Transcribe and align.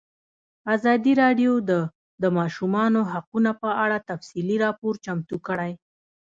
ازادي 0.75 1.13
راډیو 1.23 1.51
د 1.69 1.71
د 2.21 2.23
ماشومانو 2.37 2.99
حقونه 3.11 3.51
په 3.61 3.69
اړه 3.83 3.97
تفصیلي 4.09 4.57
راپور 4.65 4.93
چمتو 5.05 5.35
کړی. 5.47 5.71